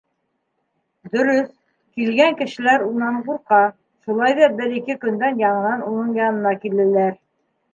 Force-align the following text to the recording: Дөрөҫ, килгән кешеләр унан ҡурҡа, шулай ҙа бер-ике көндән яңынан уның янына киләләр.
Дөрөҫ, 1.15 1.51
килгән 1.99 2.39
кешеләр 2.39 2.85
унан 2.87 3.19
ҡурҡа, 3.27 3.59
шулай 4.07 4.37
ҙа 4.41 4.49
бер-ике 4.63 4.97
көндән 5.05 5.41
яңынан 5.45 5.85
уның 5.93 6.09
янына 6.23 6.57
киләләр. 6.67 7.17